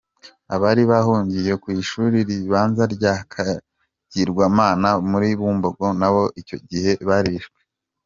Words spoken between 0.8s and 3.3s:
bahungiye ku ishuri ribanza rya